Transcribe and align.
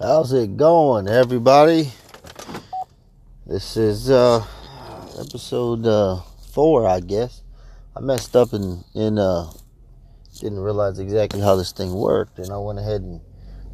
How's 0.00 0.32
it 0.32 0.56
going, 0.56 1.06
everybody? 1.06 1.92
This 3.46 3.76
is 3.76 4.10
uh, 4.10 4.44
episode 5.20 5.86
uh, 5.86 6.20
four, 6.50 6.84
I 6.84 6.98
guess. 6.98 7.42
I 7.96 8.00
messed 8.00 8.34
up 8.34 8.52
and 8.52 8.82
in 8.96 9.20
uh, 9.20 9.52
didn't 10.40 10.58
realize 10.58 10.98
exactly 10.98 11.40
how 11.40 11.54
this 11.54 11.70
thing 11.70 11.94
worked, 11.94 12.40
and 12.40 12.50
I 12.50 12.58
went 12.58 12.80
ahead 12.80 13.02
and 13.02 13.20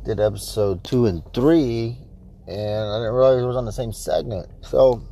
did 0.04 0.20
episode 0.20 0.84
two 0.84 1.06
and 1.06 1.22
three, 1.32 1.96
and 2.46 2.84
I 2.90 2.98
didn't 2.98 3.14
realize 3.14 3.42
it 3.42 3.46
was 3.46 3.56
on 3.56 3.64
the 3.64 3.72
same 3.72 3.94
segment. 3.94 4.46
So 4.60 5.02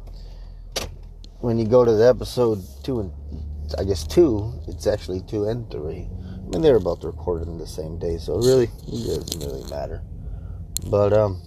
when 1.41 1.59
you 1.59 1.67
go 1.67 1.87
to 1.87 1.93
the 1.93 2.07
episode 2.07 2.63
two 2.85 3.01
and 3.01 3.13
I 3.79 3.85
guess 3.85 4.07
two, 4.07 4.53
it's 4.69 4.87
actually 4.87 5.23
two 5.23 5.49
and 5.49 5.71
three. 5.71 6.07
I 6.07 6.49
mean, 6.51 6.61
they 6.61 6.71
were 6.71 6.79
both 6.81 7.03
recorded 7.03 7.49
on 7.49 7.57
the 7.57 7.67
same 7.67 7.99
day, 7.99 8.19
so 8.19 8.37
really, 8.37 8.65
it 8.65 9.07
doesn't 9.07 9.41
really 9.41 9.71
matter. 9.71 10.03
But 10.87 11.13
um, 11.13 11.43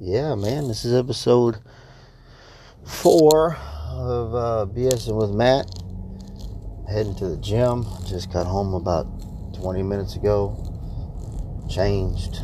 yeah, 0.00 0.34
man, 0.34 0.66
this 0.66 0.84
is 0.84 0.94
episode 0.94 1.58
four 2.84 3.56
of 3.92 4.34
uh, 4.34 4.66
BSing 4.72 5.16
with 5.16 5.30
Matt. 5.30 5.70
Heading 6.90 7.14
to 7.16 7.28
the 7.28 7.36
gym. 7.36 7.84
Just 8.06 8.32
got 8.32 8.46
home 8.46 8.74
about 8.74 9.06
20 9.60 9.82
minutes 9.82 10.16
ago. 10.16 10.56
Changed. 11.68 12.38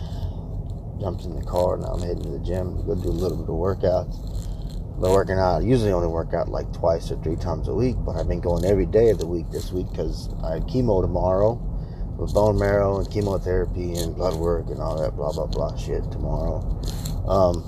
Jumped 1.01 1.25
in 1.25 1.35
the 1.35 1.45
car. 1.45 1.79
Now 1.79 1.89
I'm 1.89 2.03
heading 2.03 2.23
to 2.25 2.31
the 2.31 2.45
gym. 2.45 2.87
Go 2.87 2.95
do 2.95 3.09
a 3.09 3.11
little 3.11 3.39
bit 3.39 3.49
of 3.49 3.57
workouts. 3.57 5.01
Been 5.01 5.11
working 5.11 5.39
out. 5.39 5.65
Usually 5.65 5.91
only 5.91 6.09
work 6.09 6.33
out 6.33 6.49
like 6.49 6.73
twice 6.73 7.11
or 7.11 7.21
three 7.23 7.37
times 7.37 7.69
a 7.69 7.75
week, 7.75 7.97
but 7.99 8.17
I've 8.17 8.29
been 8.29 8.41
going 8.41 8.65
every 8.65 8.87
day 8.87 9.11
of 9.11 9.19
the 9.19 9.27
week 9.27 9.51
this 9.51 9.73
week 9.73 9.91
because 9.91 10.29
I 10.45 10.55
have 10.55 10.65
chemo 10.65 11.03
tomorrow 11.03 11.76
with 12.19 12.33
bone 12.33 12.59
marrow 12.59 12.99
and 12.99 13.11
chemotherapy 13.11 13.95
and 13.97 14.15
blood 14.15 14.35
work 14.35 14.69
and 14.69 14.81
all 14.81 15.01
that 15.01 15.17
blah 15.17 15.33
blah 15.33 15.47
blah 15.47 15.77
shit 15.77 16.03
tomorrow. 16.11 16.61
Um, 17.29 17.65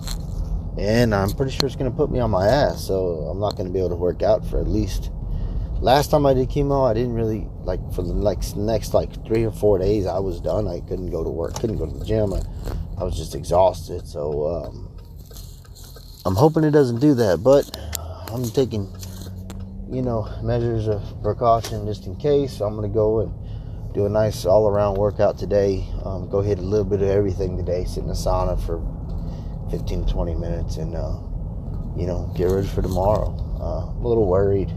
and 0.79 1.15
I'm 1.15 1.31
pretty 1.31 1.53
sure 1.53 1.67
it's 1.67 1.77
gonna 1.77 1.91
put 1.91 2.11
me 2.11 2.21
on 2.21 2.31
my 2.31 2.47
ass, 2.47 2.85
so 2.87 3.29
I'm 3.31 3.41
not 3.41 3.57
gonna 3.57 3.71
be 3.71 3.79
able 3.79 3.91
to 3.91 3.97
work 3.97 4.23
out 4.23 4.47
for 4.47 4.61
at 4.61 4.69
least. 4.69 5.11
Last 5.81 6.11
time 6.11 6.27
I 6.27 6.35
did 6.35 6.49
chemo, 6.49 6.89
I 6.89 6.95
didn't 6.95 7.15
really 7.15 7.47
like 7.63 7.81
for 7.93 8.03
the 8.03 8.13
like 8.13 8.43
next 8.57 8.95
like 8.95 9.25
three 9.27 9.45
or 9.45 9.53
four 9.53 9.79
days. 9.79 10.07
I 10.07 10.19
was 10.19 10.41
done. 10.41 10.67
I 10.67 10.81
couldn't 10.81 11.11
go 11.11 11.23
to 11.23 11.31
work, 11.31 11.55
couldn't 11.55 11.77
go 11.77 11.87
to 11.87 11.97
the 11.97 12.05
gym. 12.05 12.33
I, 12.33 12.43
I 12.99 13.05
was 13.05 13.17
just 13.17 13.35
exhausted. 13.35 14.07
So 14.07 14.47
um, 14.47 14.89
I'm 16.25 16.35
hoping 16.35 16.65
it 16.65 16.73
doesn't 16.73 17.01
do 17.01 17.15
that, 17.15 17.43
but 17.43 17.71
I'm 18.33 18.49
taking 18.51 18.93
you 19.91 20.03
know 20.03 20.29
measures 20.43 20.89
of 20.89 21.03
precaution 21.23 21.87
just 21.87 22.07
in 22.07 22.17
case. 22.17 22.59
So 22.59 22.67
I'm 22.67 22.75
gonna 22.75 22.89
go 22.89 23.21
and 23.21 23.48
do 23.95 24.07
a 24.07 24.09
nice 24.09 24.45
all 24.45 24.69
around 24.69 24.97
workout 24.97 25.39
today. 25.39 25.87
Um, 26.05 26.29
go 26.29 26.41
hit 26.41 26.59
a 26.59 26.63
little 26.63 26.85
bit 26.85 27.03
of 27.03 27.09
everything 27.09 27.57
today. 27.57 27.85
Sit 27.85 28.03
in 28.03 28.09
the 28.09 28.15
sauna 28.15 28.61
for 28.65 28.83
15 29.71 30.07
to 30.07 30.13
20 30.13 30.35
minutes 30.35 30.77
and, 30.77 30.95
uh, 30.95 31.19
you 31.97 32.07
know, 32.07 32.33
get 32.37 32.51
ready 32.51 32.67
for 32.67 32.83
tomorrow. 32.83 33.35
Uh, 33.61 33.91
I'm 33.91 34.05
a 34.05 34.09
little 34.09 34.27
worried. 34.27 34.71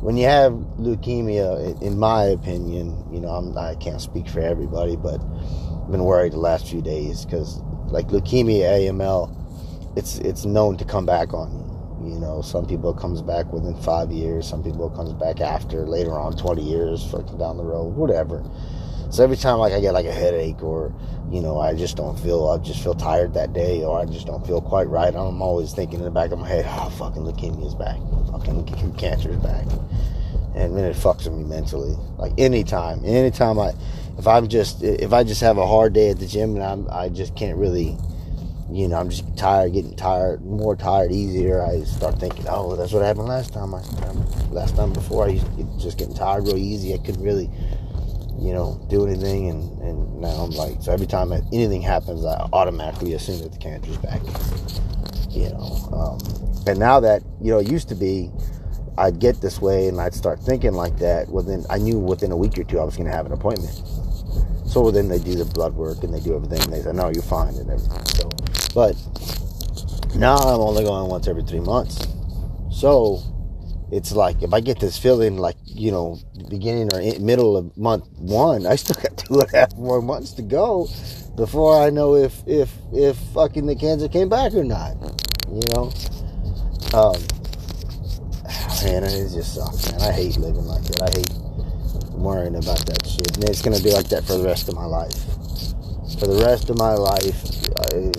When 0.00 0.16
you 0.16 0.26
have 0.26 0.52
leukemia, 0.78 1.80
in 1.82 1.98
my 1.98 2.24
opinion, 2.24 3.02
you 3.10 3.20
know, 3.20 3.30
I'm, 3.30 3.56
I 3.56 3.74
can 3.76 3.92
not 3.92 4.02
speak 4.02 4.28
for 4.28 4.40
everybody, 4.40 4.96
but 4.96 5.20
I've 5.20 5.90
been 5.90 6.04
worried 6.04 6.32
the 6.32 6.38
last 6.38 6.68
few 6.68 6.82
days 6.82 7.24
because, 7.24 7.60
like 7.88 8.08
leukemia, 8.08 8.90
AML, 8.90 9.34
it's 9.96 10.18
it's 10.18 10.44
known 10.44 10.76
to 10.76 10.84
come 10.84 11.06
back 11.06 11.32
on 11.32 11.50
you. 11.50 11.75
You 12.06 12.18
know, 12.20 12.40
some 12.40 12.66
people 12.66 12.90
it 12.90 13.00
comes 13.00 13.20
back 13.20 13.52
within 13.52 13.74
five 13.82 14.12
years. 14.12 14.48
Some 14.48 14.62
people 14.62 14.90
it 14.90 14.94
comes 14.94 15.12
back 15.12 15.40
after, 15.40 15.86
later 15.86 16.12
on, 16.12 16.36
20 16.36 16.62
years, 16.62 17.04
fucking 17.10 17.38
down 17.38 17.56
the 17.56 17.64
road, 17.64 17.96
whatever. 17.96 18.44
So 19.10 19.24
every 19.24 19.36
time, 19.36 19.58
like, 19.58 19.72
I 19.72 19.80
get 19.80 19.92
like 19.92 20.06
a 20.06 20.12
headache 20.12 20.62
or, 20.62 20.92
you 21.30 21.40
know, 21.40 21.58
I 21.58 21.74
just 21.74 21.96
don't 21.96 22.18
feel, 22.18 22.48
I 22.48 22.58
just 22.58 22.82
feel 22.82 22.94
tired 22.94 23.34
that 23.34 23.52
day 23.52 23.82
or 23.82 24.00
I 24.00 24.04
just 24.04 24.26
don't 24.26 24.46
feel 24.46 24.60
quite 24.60 24.88
right, 24.88 25.14
I'm 25.14 25.40
always 25.42 25.72
thinking 25.72 26.00
in 26.00 26.04
the 26.04 26.10
back 26.10 26.32
of 26.32 26.38
my 26.38 26.48
head, 26.48 26.64
oh, 26.68 26.90
fucking 26.90 27.22
leukemia 27.22 27.66
is 27.66 27.74
back. 27.74 27.98
Fucking 28.30 28.94
cancer 28.98 29.30
is 29.30 29.36
back. 29.36 29.66
And 30.54 30.76
then 30.76 30.84
it 30.84 30.96
fucks 30.96 31.24
with 31.24 31.34
me 31.34 31.44
mentally. 31.44 31.96
Like, 32.18 32.32
anytime, 32.38 33.04
anytime 33.04 33.58
I, 33.58 33.74
if 34.18 34.26
I'm 34.26 34.48
just, 34.48 34.82
if 34.82 35.12
I 35.12 35.22
just 35.22 35.40
have 35.40 35.58
a 35.58 35.66
hard 35.66 35.92
day 35.92 36.10
at 36.10 36.18
the 36.18 36.26
gym 36.26 36.54
and 36.56 36.64
I'm, 36.64 36.88
I 36.90 37.08
just 37.08 37.36
can't 37.36 37.58
really, 37.58 37.96
you 38.70 38.88
know, 38.88 38.96
I'm 38.96 39.10
just 39.10 39.36
tired, 39.36 39.72
getting 39.72 39.94
tired, 39.94 40.44
more 40.44 40.74
tired, 40.74 41.12
easier. 41.12 41.64
I 41.64 41.84
start 41.84 42.18
thinking, 42.18 42.46
oh, 42.48 42.74
that's 42.76 42.92
what 42.92 43.02
happened 43.02 43.28
last 43.28 43.52
time. 43.52 43.74
I, 43.74 43.82
last 44.50 44.76
time 44.76 44.92
before, 44.92 45.26
I 45.26 45.28
used 45.28 45.46
to 45.46 45.52
get, 45.52 45.78
just 45.78 45.98
getting 45.98 46.14
tired 46.14 46.46
real 46.46 46.56
easy. 46.56 46.92
I 46.94 46.98
couldn't 46.98 47.22
really, 47.22 47.48
you 48.38 48.52
know, 48.52 48.84
do 48.88 49.06
anything. 49.06 49.50
And, 49.50 49.82
and 49.82 50.20
now 50.20 50.28
I'm 50.28 50.50
like, 50.50 50.82
so 50.82 50.92
every 50.92 51.06
time 51.06 51.32
anything 51.32 51.80
happens, 51.80 52.24
I 52.24 52.48
automatically 52.52 53.14
assume 53.14 53.40
that 53.42 53.52
the 53.52 53.58
cancer's 53.58 53.98
back. 53.98 54.20
You 55.30 55.50
know, 55.50 55.88
um, 55.92 56.18
and 56.66 56.78
now 56.78 56.98
that, 57.00 57.22
you 57.40 57.52
know, 57.52 57.58
it 57.58 57.70
used 57.70 57.88
to 57.90 57.94
be, 57.94 58.30
I'd 58.98 59.18
get 59.20 59.40
this 59.40 59.60
way 59.60 59.88
and 59.88 60.00
I'd 60.00 60.14
start 60.14 60.40
thinking 60.40 60.72
like 60.72 60.98
that. 60.98 61.28
Well, 61.28 61.44
then 61.44 61.64
I 61.68 61.78
knew 61.78 61.98
within 61.98 62.32
a 62.32 62.36
week 62.36 62.58
or 62.58 62.64
two 62.64 62.80
I 62.80 62.84
was 62.84 62.96
going 62.96 63.08
to 63.08 63.14
have 63.14 63.26
an 63.26 63.32
appointment. 63.32 63.82
So 64.66 64.90
then 64.90 65.08
they 65.08 65.18
do 65.18 65.34
the 65.34 65.44
blood 65.44 65.74
work 65.74 66.02
and 66.02 66.12
they 66.12 66.20
do 66.20 66.34
everything. 66.34 66.62
And 66.62 66.72
they 66.72 66.82
say, 66.82 66.92
no, 66.92 67.10
you're 67.10 67.22
fine 67.22 67.54
and 67.54 67.70
everything. 67.70 68.04
So 68.06 68.30
but 68.76 68.94
now 70.16 70.36
I'm 70.36 70.60
only 70.60 70.84
going 70.84 71.08
once 71.08 71.26
every 71.28 71.42
three 71.42 71.60
months. 71.60 72.06
So 72.70 73.22
it's 73.90 74.12
like 74.12 74.42
if 74.42 74.52
I 74.52 74.60
get 74.60 74.78
this 74.78 74.98
feeling 74.98 75.38
like, 75.38 75.56
you 75.64 75.90
know, 75.90 76.18
beginning 76.50 76.90
or 76.92 77.00
middle 77.18 77.56
of 77.56 77.74
month 77.78 78.06
one, 78.18 78.66
I 78.66 78.76
still 78.76 78.96
got 79.02 79.16
two 79.16 79.40
and 79.40 79.54
a 79.54 79.56
half 79.56 79.74
more 79.76 80.02
months 80.02 80.32
to 80.32 80.42
go 80.42 80.88
before 81.36 81.82
I 81.82 81.88
know 81.88 82.16
if 82.16 82.46
if 82.46 82.70
if 82.92 83.16
fucking 83.32 83.64
the 83.64 83.76
cancer 83.76 84.08
came 84.08 84.28
back 84.28 84.52
or 84.52 84.62
not. 84.62 84.92
You 85.48 85.62
know? 85.74 85.90
Um 86.92 87.16
man, 88.84 89.04
it 89.04 89.32
just 89.32 89.54
sucks, 89.54 89.90
man. 89.90 90.02
I 90.02 90.12
hate 90.12 90.36
living 90.36 90.66
like 90.66 90.84
that. 90.84 91.00
I 91.00 91.10
hate 91.16 92.12
worrying 92.12 92.56
about 92.56 92.84
that 92.84 93.06
shit. 93.06 93.38
And 93.38 93.48
it's 93.48 93.62
gonna 93.62 93.80
be 93.80 93.92
like 93.92 94.10
that 94.10 94.26
for 94.26 94.36
the 94.36 94.44
rest 94.44 94.68
of 94.68 94.74
my 94.74 94.84
life. 94.84 95.16
For 96.20 96.26
the 96.26 96.44
rest 96.44 96.68
of 96.68 96.76
my 96.76 96.92
life, 96.92 97.56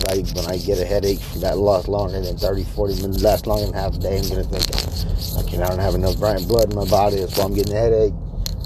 I, 0.08 0.18
when 0.34 0.46
I 0.46 0.58
get 0.58 0.78
a 0.78 0.84
headache 0.84 1.20
that 1.36 1.58
lasts 1.58 1.88
longer 1.88 2.20
than 2.20 2.36
30, 2.36 2.64
40 2.64 2.94
minutes, 3.02 3.22
lasts 3.22 3.46
longer 3.46 3.66
than 3.66 3.74
half 3.74 3.94
a 3.94 3.98
day, 3.98 4.18
I'm 4.18 4.28
gonna 4.28 4.44
think, 4.44 5.44
okay, 5.44 5.62
I 5.62 5.68
don't 5.68 5.78
have 5.78 5.94
enough 5.94 6.18
bright 6.18 6.46
blood 6.46 6.70
in 6.70 6.76
my 6.76 6.86
body. 6.86 7.16
That's 7.16 7.36
why 7.36 7.44
I'm 7.44 7.54
getting 7.54 7.74
a 7.74 7.78
headache. 7.78 8.14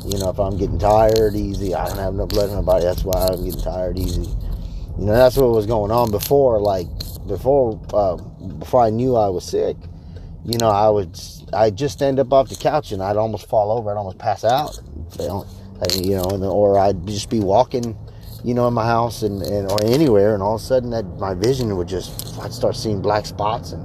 You 0.05 0.19
know, 0.19 0.31
if 0.31 0.39
I'm 0.39 0.57
getting 0.57 0.79
tired 0.79 1.37
easy, 1.37 1.75
I 1.75 1.87
don't 1.87 1.99
have 1.99 2.15
enough 2.15 2.29
blood 2.29 2.51
in 2.51 2.57
my 2.57 2.63
body. 2.63 2.85
That's 2.85 3.05
why 3.05 3.27
I'm 3.27 3.45
getting 3.45 3.61
tired 3.61 3.99
easy. 3.99 4.29
You 4.99 5.07
know, 5.07 5.13
that's 5.13 5.37
what 5.37 5.51
was 5.51 5.67
going 5.67 5.91
on 5.91 6.11
before. 6.11 6.61
Like 6.61 6.89
before, 7.27 7.81
uh, 7.95 8.17
before 8.59 8.83
I 8.83 8.91
knew 8.91 9.17
I 9.17 9.29
was 9.29 9.45
sick. 9.45 9.77
You 10.45 10.59
know, 10.59 10.71
I 10.71 10.89
would 10.89 11.19
I'd 11.53 11.77
just 11.77 11.95
stand 11.95 12.19
up 12.19 12.33
off 12.33 12.49
the 12.49 12.57
couch 12.57 12.91
and 12.91 13.03
I'd 13.03 13.17
almost 13.17 13.49
fall 13.49 13.71
over. 13.71 13.91
I'd 13.91 13.97
almost 13.97 14.19
pass 14.19 14.45
out. 14.45 14.79
You 15.95 16.17
know, 16.17 16.51
or 16.51 16.79
I'd 16.79 17.07
just 17.07 17.31
be 17.31 17.41
walking 17.41 17.97
you 18.45 18.55
know, 18.55 18.67
in 18.67 18.75
my 18.75 18.85
house 18.85 19.23
and, 19.23 19.43
and 19.43 19.71
or 19.71 19.79
anywhere, 19.85 20.35
and 20.35 20.43
all 20.43 20.57
of 20.57 20.61
a 20.61 20.65
sudden 20.65 20.91
that 20.91 21.05
my 21.19 21.35
vision 21.35 21.77
would 21.77 21.89
just 21.89 22.39
I'd 22.41 22.53
start 22.53 22.77
seeing 22.77 23.01
black 23.01 23.27
spots, 23.27 23.73
and 23.73 23.85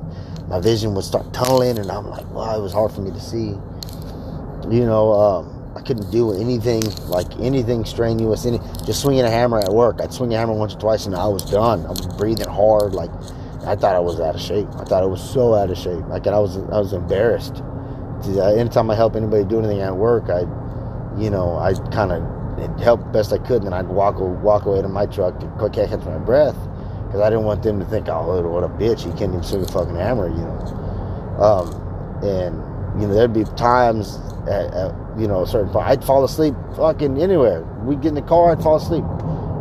my 0.50 0.60
vision 0.60 0.96
would 0.96 1.06
start 1.06 1.32
tunneling, 1.34 1.78
and 1.78 1.92
I'm 1.92 2.10
like, 2.10 2.30
wow, 2.32 2.58
it 2.58 2.62
was 2.62 2.74
hard 2.74 2.92
for 2.92 3.02
me 3.02 3.12
to 3.12 3.20
see. 3.20 3.56
You 4.70 4.86
know, 4.86 5.14
um, 5.14 5.74
I 5.76 5.82
couldn't 5.82 6.12
do 6.12 6.34
anything 6.34 6.82
like 7.06 7.28
anything 7.40 7.86
strenuous. 7.86 8.46
Any 8.46 8.60
just 8.86 9.02
swinging 9.02 9.26
a 9.26 9.30
hammer 9.30 9.60
at 9.60 9.72
work, 9.72 10.02
I'd 10.02 10.14
swing 10.14 10.34
a 10.34 10.38
hammer 10.38 10.54
once 10.54 10.76
or 10.76 10.80
twice, 10.80 11.06
and 11.06 11.16
I 11.16 11.28
was 11.28 11.44
done. 11.50 11.86
I 11.86 11.90
was 11.90 12.08
breathing 12.18 12.50
hard, 12.50 12.94
like 12.94 13.12
I 13.66 13.76
thought 13.76 13.96
I 13.96 14.00
was 14.00 14.20
out 14.20 14.36
of 14.36 14.42
shape. 14.42 14.68
I 14.76 14.86
thought 14.86 15.04
I 15.04 15.06
was 15.06 15.22
so 15.22 15.54
out 15.54 15.70
of 15.70 15.78
shape. 15.78 16.08
Like 16.08 16.26
I 16.26 16.40
was, 16.40 16.58
I 16.58 16.80
was 16.80 16.94
embarrassed. 16.94 17.62
Anytime 18.26 18.90
I 18.90 18.96
help 18.96 19.16
anybody 19.16 19.44
do 19.44 19.60
anything 19.60 19.82
at 19.82 19.96
work, 19.96 20.30
I, 20.30 20.42
you 21.22 21.30
know, 21.30 21.58
I 21.58 21.74
kind 21.92 22.12
of 22.12 22.24
help 22.80 23.12
best 23.12 23.32
I 23.34 23.38
could, 23.38 23.58
and 23.58 23.66
then 23.66 23.74
I'd 23.74 23.88
walk 23.88 24.20
walk 24.20 24.66
away 24.66 24.82
to 24.82 24.88
my 24.88 25.06
truck 25.06 25.40
to 25.40 25.48
quick 25.58 25.74
catch 25.74 25.92
my 26.06 26.18
breath 26.18 26.56
because 27.06 27.22
I 27.22 27.30
didn't 27.30 27.46
want 27.46 27.64
them 27.64 27.80
to 27.80 27.86
think, 27.86 28.08
oh, 28.10 28.42
what 28.48 28.64
a 28.64 28.68
bitch, 28.68 29.06
he 29.06 29.18
can't 29.18 29.32
even 29.32 29.44
swing 29.44 29.64
a 29.64 29.68
fucking 29.68 29.96
hammer, 29.96 30.28
you 30.28 30.44
know. 30.44 30.60
Um, 31.40 32.24
and 32.24 33.02
you 33.02 33.08
know, 33.08 33.14
there'd 33.14 33.34
be 33.34 33.44
times 33.56 34.18
at, 34.48 34.74
at 34.74 34.96
you 35.18 35.28
know 35.28 35.44
a 35.44 35.48
certain 35.48 35.70
point 35.70 35.88
I'd 35.88 36.04
fall 36.04 36.24
asleep 36.24 36.56
fucking 36.76 37.22
anywhere. 37.22 37.64
We'd 37.84 38.02
get 38.02 38.10
in 38.10 38.16
the 38.16 38.22
car, 38.22 38.52
I'd 38.52 38.62
fall 38.62 38.78
asleep. 38.78 39.04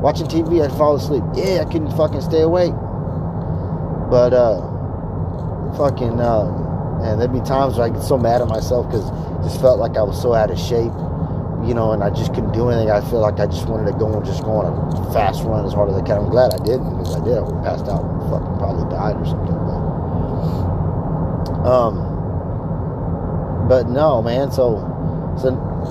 Watching 0.02 0.26
TV, 0.26 0.64
I'd 0.64 0.76
fall 0.76 0.96
asleep. 0.96 1.24
Yeah, 1.34 1.64
I 1.66 1.70
couldn't 1.70 1.90
fucking 1.96 2.20
stay 2.20 2.42
awake. 2.42 2.74
But 4.10 4.32
uh, 4.32 4.60
fucking 5.76 6.20
uh, 6.20 7.02
and 7.04 7.20
there'd 7.20 7.32
be 7.32 7.40
times 7.40 7.76
where 7.76 7.86
I 7.86 7.90
get 7.90 8.02
so 8.02 8.16
mad 8.16 8.40
at 8.40 8.48
myself 8.48 8.86
because 8.86 9.08
just 9.44 9.60
felt 9.60 9.78
like 9.78 9.96
I 9.96 10.02
was 10.02 10.20
so 10.20 10.34
out 10.34 10.50
of 10.50 10.58
shape 10.58 10.92
you 11.64 11.74
know, 11.74 11.92
and 11.92 12.02
I 12.02 12.10
just 12.10 12.34
couldn't 12.34 12.52
do 12.52 12.68
anything. 12.70 12.90
I 12.90 13.00
feel 13.00 13.20
like 13.20 13.38
I 13.40 13.46
just 13.46 13.68
wanted 13.68 13.90
to 13.92 13.98
go 13.98 14.12
and 14.12 14.24
just 14.24 14.42
go 14.42 14.58
on 14.58 14.66
a 14.66 15.12
fast 15.12 15.42
run 15.44 15.64
as 15.64 15.72
hard 15.72 15.90
as 15.90 15.96
I 15.96 16.02
can. 16.02 16.18
I'm 16.18 16.30
glad 16.30 16.52
I 16.52 16.58
didn't 16.64 16.90
because 16.98 17.16
I 17.16 17.24
did. 17.24 17.38
I 17.38 17.40
would 17.40 17.54
have 17.54 17.64
passed 17.64 17.88
out 17.88 18.04
and 18.04 18.20
fucking 18.30 18.56
probably 18.58 18.86
died 18.90 19.16
or 19.16 19.24
something. 19.26 19.56
But, 19.66 19.80
um, 21.66 21.94
but 23.68 23.88
no, 23.88 24.22
man. 24.22 24.50
So, 24.52 24.78
so 25.40 25.50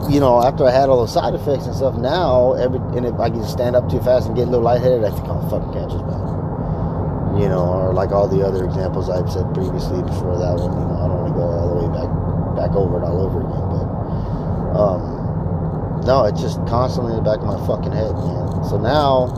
you 0.10 0.20
know, 0.20 0.42
after 0.44 0.66
I 0.66 0.72
had 0.72 0.90
all 0.90 1.02
the 1.06 1.12
side 1.12 1.34
effects 1.36 1.66
and 1.66 1.76
stuff, 1.76 1.96
now 1.96 2.54
every 2.54 2.80
and 2.96 3.06
if 3.06 3.20
I 3.20 3.30
can 3.30 3.44
stand 3.44 3.76
up 3.76 3.90
too 3.90 4.00
fast 4.02 4.28
and 4.28 4.36
get 4.36 4.48
a 4.48 4.52
little 4.52 4.66
lightheaded, 4.66 5.04
I 5.04 5.12
think, 5.12 5.26
oh, 5.28 5.42
fucking 5.50 5.74
cancer's 5.74 6.04
back. 6.04 6.24
you 7.40 7.50
know, 7.50 7.68
or 7.68 7.94
like 7.94 8.12
all 8.12 8.28
the 8.28 8.46
other 8.46 8.64
examples 8.64 9.10
I've 9.10 9.30
said 9.32 9.54
previously 9.54 10.02
before 10.04 10.38
that 10.40 10.56
one. 10.56 10.72
You 10.72 10.86
know, 10.88 10.98
I 11.04 11.08
don't 11.12 11.20
want 11.20 11.34
to 11.34 11.40
go 11.40 11.46
all 11.52 11.68
the 11.68 11.78
way 11.84 11.90
back 11.92 12.10
back 12.56 12.72
over 12.76 12.98
it 13.00 13.04
all 13.04 13.20
over 13.20 13.44
again, 13.44 13.66
but 13.76 13.88
um, 14.80 15.15
no, 16.06 16.26
it's 16.26 16.42
just 16.42 16.58
constantly 16.68 17.18
in 17.18 17.24
the 17.24 17.28
back 17.28 17.40
of 17.40 17.46
my 17.46 17.60
fucking 17.68 17.92
head, 17.92 18.14
man. 18.14 18.64
So 18.70 18.78
now 18.78 19.34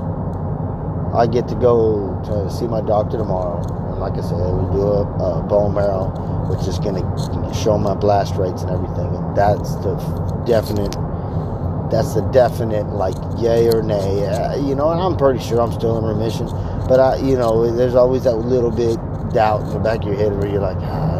I 1.15 1.25
get 1.27 1.47
to 1.47 1.55
go 1.55 2.19
to 2.25 2.51
see 2.51 2.67
my 2.67 2.81
doctor 2.81 3.17
tomorrow, 3.17 3.63
and 3.89 3.99
like 3.99 4.13
I 4.13 4.21
said, 4.21 4.37
we 4.37 4.75
do 4.75 4.83
a, 4.83 5.01
a 5.01 5.43
bone 5.43 5.73
marrow, 5.73 6.11
which 6.49 6.67
is 6.67 6.79
gonna 6.79 7.01
show 7.53 7.77
my 7.77 7.95
blast 7.95 8.35
rates 8.35 8.61
and 8.63 8.71
everything, 8.71 9.15
and 9.15 9.35
that's 9.35 9.75
the 9.77 9.95
definite 10.45 10.95
that's 11.89 12.15
the 12.15 12.21
definite 12.33 12.85
like 12.87 13.15
yay 13.37 13.69
or 13.69 13.81
nay. 13.81 14.25
Uh, 14.25 14.55
you 14.57 14.75
know, 14.75 14.91
and 14.91 14.99
I'm 14.99 15.15
pretty 15.15 15.39
sure 15.39 15.61
I'm 15.61 15.71
still 15.71 15.97
in 15.97 16.03
remission, 16.03 16.47
but 16.87 16.99
I, 16.99 17.15
you 17.17 17.37
know, 17.37 17.71
there's 17.75 17.95
always 17.95 18.23
that 18.25 18.35
little 18.35 18.71
bit 18.71 18.99
doubt 19.33 19.61
in 19.61 19.69
the 19.69 19.79
back 19.79 19.99
of 19.99 20.07
your 20.07 20.15
head 20.15 20.37
where 20.37 20.49
you're 20.49 20.61
like, 20.61 20.77
ah, 20.81 21.16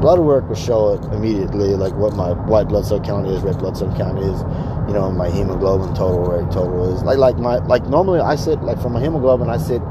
blood 0.00 0.18
work 0.18 0.48
will 0.48 0.54
show 0.54 0.94
it 0.94 1.04
immediately, 1.12 1.74
like 1.74 1.94
what 1.94 2.14
my 2.14 2.32
white 2.32 2.68
blood 2.68 2.86
cell 2.86 3.00
count 3.00 3.26
is, 3.26 3.42
red 3.42 3.58
blood 3.58 3.76
cell 3.76 3.94
count 3.96 4.18
is. 4.18 4.40
You 4.88 4.94
know, 4.94 5.10
my 5.10 5.28
hemoglobin 5.28 5.94
total 5.94 6.24
rate 6.24 6.50
total 6.50 6.94
is 6.94 7.02
like 7.02 7.18
like 7.18 7.36
my 7.36 7.56
like 7.66 7.86
normally 7.86 8.20
I 8.20 8.36
sit 8.36 8.62
like 8.62 8.80
for 8.80 8.88
my 8.88 9.00
hemoglobin 9.00 9.50
I 9.50 9.58
sit 9.58 9.82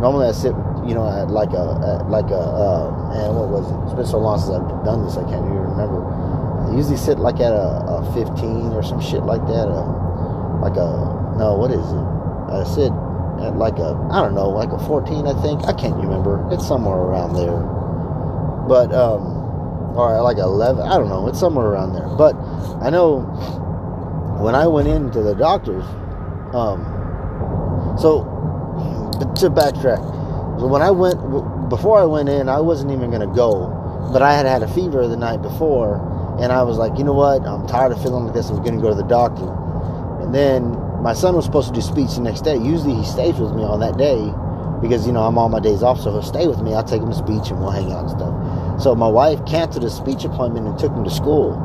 normally 0.00 0.26
I 0.26 0.32
sit 0.32 0.54
you 0.86 0.94
know 0.94 1.06
at 1.06 1.28
like 1.28 1.52
a 1.52 2.00
at 2.00 2.08
like 2.08 2.30
a 2.30 2.40
uh, 2.40 3.12
man 3.12 3.34
what 3.34 3.48
was 3.48 3.70
it? 3.70 3.76
It's 3.84 3.94
been 3.94 4.06
so 4.06 4.18
long 4.18 4.38
since 4.38 4.56
I've 4.56 4.84
done 4.84 5.04
this 5.04 5.18
I 5.18 5.24
can't 5.28 5.44
even 5.44 5.68
remember 5.68 6.00
I 6.68 6.76
usually 6.76 6.96
sit 6.96 7.18
like 7.18 7.40
at 7.40 7.52
a, 7.52 8.02
a 8.04 8.12
15 8.12 8.72
or 8.76 8.82
some 8.82 9.00
shit 9.00 9.22
like 9.22 9.40
that. 9.46 9.68
A, 9.68 9.80
like 10.60 10.76
a, 10.76 11.34
no, 11.38 11.54
what 11.56 11.70
is 11.70 11.80
it? 11.80 12.06
I 12.52 12.64
sit 12.64 12.92
at 13.40 13.56
like 13.56 13.78
a, 13.78 13.96
I 14.10 14.20
don't 14.20 14.34
know, 14.34 14.50
like 14.50 14.70
a 14.70 14.78
14, 14.78 15.26
I 15.26 15.40
think. 15.40 15.64
I 15.64 15.72
can't 15.72 15.96
remember. 15.96 16.46
It's 16.52 16.66
somewhere 16.66 16.98
around 16.98 17.34
there. 17.34 17.56
But, 18.68 18.92
um, 18.92 19.37
or 19.96 20.20
like 20.22 20.38
11, 20.38 20.82
I 20.82 20.98
don't 20.98 21.08
know. 21.08 21.28
It's 21.28 21.40
somewhere 21.40 21.66
around 21.66 21.92
there. 21.94 22.08
But 22.16 22.34
I 22.82 22.90
know 22.90 23.20
when 24.40 24.54
I 24.54 24.66
went 24.66 24.88
into 24.88 25.22
the 25.22 25.34
doctor's, 25.34 25.84
um, 26.54 26.84
so 27.98 28.24
to 29.36 29.50
backtrack, 29.50 30.00
when 30.60 30.82
I 30.82 30.90
went, 30.90 31.18
before 31.68 31.98
I 31.98 32.04
went 32.04 32.28
in, 32.28 32.48
I 32.48 32.60
wasn't 32.60 32.92
even 32.92 33.10
going 33.10 33.28
to 33.28 33.34
go, 33.34 34.10
but 34.12 34.22
I 34.22 34.34
had 34.34 34.46
had 34.46 34.62
a 34.62 34.68
fever 34.68 35.06
the 35.06 35.16
night 35.16 35.42
before 35.42 35.98
and 36.40 36.52
I 36.52 36.62
was 36.62 36.78
like, 36.78 36.96
you 36.96 37.02
know 37.02 37.14
what? 37.14 37.42
I'm 37.42 37.66
tired 37.66 37.90
of 37.90 38.00
feeling 38.00 38.26
like 38.26 38.34
this. 38.34 38.48
I'm 38.48 38.62
going 38.62 38.76
to 38.76 38.80
go 38.80 38.90
to 38.90 38.94
the 38.94 39.02
doctor. 39.02 39.50
And 40.22 40.32
then 40.32 40.70
my 41.02 41.12
son 41.12 41.34
was 41.34 41.44
supposed 41.44 41.68
to 41.68 41.74
do 41.74 41.80
speech 41.80 42.14
the 42.14 42.20
next 42.22 42.42
day. 42.42 42.54
Usually 42.54 42.94
he 42.94 43.04
stays 43.04 43.34
with 43.38 43.54
me 43.54 43.64
on 43.64 43.80
that 43.80 43.98
day 43.98 44.30
because, 44.80 45.04
you 45.04 45.12
know, 45.12 45.22
I'm 45.22 45.36
on 45.36 45.50
my 45.50 45.58
days 45.58 45.82
off. 45.82 45.98
So 45.98 46.12
he'll 46.12 46.22
stay 46.22 46.46
with 46.46 46.62
me. 46.62 46.74
I'll 46.74 46.84
take 46.86 47.02
him 47.02 47.10
to 47.10 47.18
speech 47.18 47.50
and 47.50 47.58
we'll 47.58 47.74
hang 47.74 47.90
out 47.90 48.06
and 48.06 48.10
stuff. 48.10 48.34
So 48.80 48.94
my 48.94 49.08
wife 49.08 49.44
canceled 49.46 49.84
a 49.84 49.90
speech 49.90 50.24
appointment 50.24 50.66
and 50.66 50.78
took 50.78 50.92
him 50.92 51.04
to 51.04 51.10
school. 51.10 51.64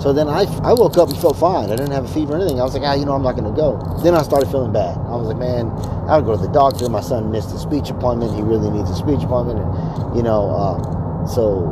So 0.00 0.12
then 0.12 0.28
I, 0.28 0.42
I 0.62 0.72
woke 0.72 0.96
up 0.96 1.08
and 1.08 1.18
felt 1.18 1.36
fine. 1.36 1.70
I 1.70 1.76
didn't 1.76 1.92
have 1.92 2.04
a 2.04 2.08
fever 2.08 2.34
or 2.34 2.36
anything. 2.36 2.60
I 2.60 2.64
was 2.64 2.74
like, 2.74 2.82
ah, 2.82 2.94
you 2.94 3.04
know, 3.04 3.12
I'm 3.12 3.22
not 3.22 3.36
going 3.36 3.52
to 3.52 3.56
go. 3.56 3.78
Then 4.02 4.14
I 4.14 4.22
started 4.22 4.50
feeling 4.50 4.72
bad. 4.72 4.96
I 4.98 5.14
was 5.16 5.28
like, 5.28 5.38
man, 5.38 5.70
I 6.08 6.18
would 6.18 6.26
go 6.26 6.36
to 6.36 6.42
the 6.42 6.52
doctor. 6.52 6.88
My 6.88 7.00
son 7.00 7.30
missed 7.30 7.54
a 7.54 7.58
speech 7.58 7.90
appointment. 7.90 8.34
He 8.34 8.42
really 8.42 8.70
needs 8.70 8.90
a 8.90 8.96
speech 8.96 9.22
appointment. 9.22 9.60
And, 9.60 10.16
you 10.16 10.22
know, 10.22 10.50
uh, 10.50 11.26
so 11.26 11.62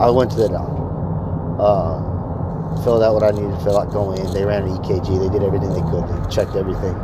I 0.00 0.10
went 0.10 0.30
to 0.32 0.36
the 0.36 0.48
doctor 0.48 0.82
uh, 1.58 2.82
filled 2.82 3.02
out 3.02 3.14
what 3.14 3.22
I 3.22 3.30
needed 3.30 3.50
to 3.50 3.64
fill 3.64 3.78
out, 3.78 3.92
go 3.92 4.12
in. 4.12 4.32
They 4.32 4.44
ran 4.44 4.62
an 4.62 4.76
EKG. 4.78 5.18
They 5.18 5.28
did 5.28 5.42
everything 5.46 5.70
they 5.70 5.82
could. 5.90 6.06
They 6.08 6.30
checked 6.30 6.56
everything. 6.56 6.94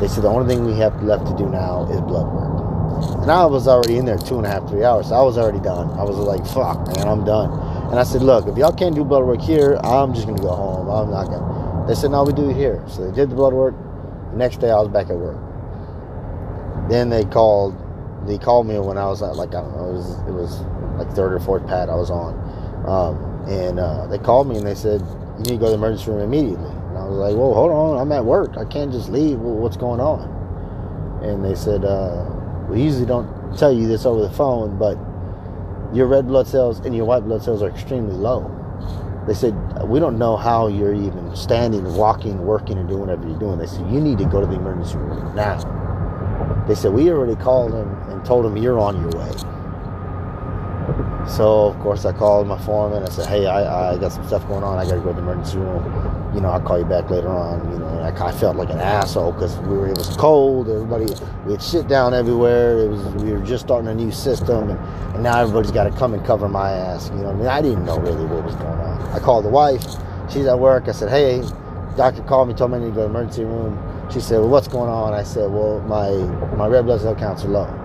They 0.00 0.08
said 0.08 0.24
the 0.24 0.28
only 0.28 0.46
thing 0.54 0.64
we 0.64 0.76
have 0.78 1.02
left 1.02 1.26
to 1.26 1.36
do 1.36 1.48
now 1.48 1.86
is 1.90 2.00
blood 2.02 2.30
work. 2.32 2.63
And 3.22 3.30
I 3.30 3.46
was 3.46 3.68
already 3.68 3.96
in 3.96 4.04
there 4.04 4.18
two 4.18 4.36
and 4.36 4.46
a 4.46 4.50
half, 4.50 4.68
three 4.68 4.84
hours. 4.84 5.08
So 5.08 5.14
I 5.14 5.22
was 5.22 5.38
already 5.38 5.60
done. 5.60 5.90
I 5.98 6.04
was 6.04 6.16
like, 6.16 6.46
fuck, 6.46 6.86
man, 6.96 7.08
I'm 7.08 7.24
done. 7.24 7.50
And 7.90 7.98
I 7.98 8.02
said, 8.04 8.22
look, 8.22 8.46
if 8.46 8.56
y'all 8.56 8.72
can't 8.72 8.94
do 8.94 9.04
blood 9.04 9.24
work 9.24 9.40
here, 9.40 9.76
I'm 9.82 10.14
just 10.14 10.26
going 10.26 10.36
to 10.36 10.42
go 10.42 10.50
home. 10.50 10.88
I'm 10.88 11.10
not 11.10 11.26
going 11.26 11.40
to. 11.40 11.86
They 11.88 11.94
said, 11.94 12.10
no, 12.10 12.24
we 12.24 12.32
do 12.32 12.50
it 12.50 12.56
here. 12.56 12.84
So 12.88 13.08
they 13.08 13.14
did 13.14 13.30
the 13.30 13.34
blood 13.34 13.52
work. 13.52 13.74
The 14.30 14.36
next 14.36 14.60
day 14.60 14.70
I 14.70 14.78
was 14.78 14.88
back 14.88 15.10
at 15.10 15.16
work. 15.16 15.38
Then 16.90 17.08
they 17.08 17.24
called, 17.24 17.76
they 18.26 18.38
called 18.38 18.66
me 18.66 18.78
when 18.78 18.98
I 18.98 19.06
was 19.06 19.22
at, 19.22 19.36
like, 19.36 19.50
I 19.50 19.60
don't 19.62 19.76
know, 19.76 19.88
it 19.88 19.92
was, 19.94 20.10
it 20.28 20.32
was 20.32 20.60
like 20.98 21.14
third 21.14 21.32
or 21.32 21.40
fourth 21.40 21.66
pad 21.66 21.88
I 21.88 21.94
was 21.94 22.10
on. 22.10 22.34
Um, 22.86 23.48
and 23.48 23.80
uh, 23.80 24.06
they 24.06 24.18
called 24.18 24.48
me 24.48 24.56
and 24.56 24.66
they 24.66 24.74
said, 24.74 25.00
You 25.00 25.38
need 25.38 25.48
to 25.48 25.56
go 25.56 25.66
to 25.66 25.70
the 25.70 25.74
emergency 25.74 26.10
room 26.10 26.20
immediately. 26.20 26.70
And 26.70 26.98
I 26.98 27.04
was 27.06 27.16
like, 27.16 27.34
Whoa, 27.34 27.54
hold 27.54 27.72
on, 27.72 27.98
I'm 27.98 28.12
at 28.12 28.24
work. 28.24 28.56
I 28.56 28.64
can't 28.64 28.92
just 28.92 29.08
leave. 29.08 29.38
what's 29.38 29.76
going 29.76 30.00
on? 30.00 30.28
And 31.22 31.44
they 31.44 31.54
said, 31.54 31.84
uh, 31.84 32.33
We 32.68 32.82
usually 32.82 33.06
don't 33.06 33.56
tell 33.58 33.72
you 33.72 33.86
this 33.88 34.06
over 34.06 34.22
the 34.22 34.30
phone, 34.30 34.78
but 34.78 34.98
your 35.94 36.06
red 36.06 36.26
blood 36.26 36.46
cells 36.46 36.80
and 36.80 36.94
your 36.96 37.04
white 37.04 37.24
blood 37.24 37.42
cells 37.42 37.62
are 37.62 37.70
extremely 37.70 38.14
low. 38.14 38.50
They 39.26 39.34
said, 39.34 39.54
We 39.88 40.00
don't 40.00 40.18
know 40.18 40.36
how 40.36 40.68
you're 40.68 40.94
even 40.94 41.34
standing, 41.36 41.84
walking, 41.94 42.44
working, 42.44 42.78
and 42.78 42.88
doing 42.88 43.00
whatever 43.00 43.28
you're 43.28 43.38
doing. 43.38 43.58
They 43.58 43.66
said, 43.66 43.90
You 43.92 44.00
need 44.00 44.18
to 44.18 44.26
go 44.26 44.40
to 44.40 44.46
the 44.46 44.54
emergency 44.56 44.96
room 44.96 45.34
now. 45.34 45.58
They 46.68 46.74
said, 46.74 46.92
We 46.92 47.10
already 47.10 47.36
called 47.36 47.72
them 47.72 47.90
and 48.10 48.24
told 48.24 48.44
them 48.44 48.56
you're 48.56 48.78
on 48.78 49.00
your 49.00 49.10
way. 49.20 49.32
So 51.28 51.66
of 51.66 51.78
course 51.80 52.04
I 52.04 52.12
called 52.12 52.46
my 52.48 52.58
foreman. 52.64 53.02
I 53.04 53.08
said, 53.08 53.26
"Hey, 53.28 53.46
I, 53.46 53.94
I 53.94 53.98
got 53.98 54.12
some 54.12 54.26
stuff 54.26 54.46
going 54.46 54.62
on. 54.62 54.78
I 54.78 54.84
got 54.84 54.96
to 54.96 55.00
go 55.00 55.08
to 55.08 55.14
the 55.14 55.20
emergency 55.22 55.58
room. 55.58 56.23
You 56.34 56.40
know, 56.40 56.48
I'll 56.48 56.60
call 56.60 56.78
you 56.78 56.84
back 56.84 57.10
later 57.10 57.28
on." 57.28 57.70
You 57.72 57.78
know, 57.78 58.00
I, 58.02 58.32
felt 58.32 58.56
like 58.56 58.70
an 58.70 58.80
asshole 58.80 59.32
because 59.32 59.56
we 59.60 59.76
were 59.76 59.88
it 59.88 59.96
was 59.96 60.16
cold. 60.16 60.68
Everybody 60.68 61.06
we 61.46 61.52
had 61.52 61.62
shit 61.62 61.88
down 61.88 62.14
everywhere. 62.14 62.78
It 62.78 62.88
was 62.88 63.04
we 63.22 63.32
were 63.32 63.44
just 63.44 63.64
starting 63.64 63.88
a 63.88 63.94
new 63.94 64.12
system, 64.12 64.70
and, 64.70 64.78
and 65.14 65.22
now 65.22 65.40
everybody's 65.40 65.70
got 65.70 65.84
to 65.84 65.90
come 65.92 66.14
and 66.14 66.24
cover 66.24 66.48
my 66.48 66.70
ass. 66.70 67.10
You 67.10 67.22
know, 67.22 67.30
I 67.30 67.34
mean, 67.34 67.46
I 67.46 67.62
didn't 67.62 67.84
know 67.84 67.98
really 67.98 68.24
what 68.24 68.44
was 68.44 68.54
going 68.56 68.80
on. 68.80 69.00
I 69.12 69.18
called 69.20 69.44
the 69.44 69.50
wife. 69.50 69.84
She's 70.30 70.46
at 70.46 70.58
work. 70.58 70.88
I 70.88 70.92
said, 70.92 71.10
"Hey, 71.10 71.42
doctor 71.96 72.22
called 72.22 72.48
me, 72.48 72.54
told 72.54 72.72
me 72.72 72.78
I 72.78 72.80
need 72.80 72.88
to 72.88 72.92
go 72.92 73.06
to 73.06 73.12
the 73.12 73.18
emergency 73.18 73.44
room." 73.44 73.78
She 74.12 74.20
said, 74.20 74.40
"Well, 74.40 74.48
what's 74.48 74.68
going 74.68 74.90
on?" 74.90 75.14
I 75.14 75.22
said, 75.22 75.50
"Well, 75.50 75.80
my 75.80 76.10
my 76.56 76.66
red 76.66 76.84
blood 76.84 77.00
cell 77.00 77.14
counts 77.14 77.44
are 77.44 77.48
low." 77.48 77.84